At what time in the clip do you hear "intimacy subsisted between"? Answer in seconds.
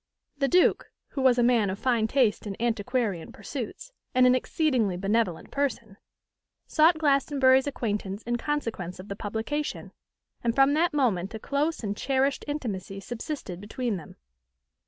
12.47-13.97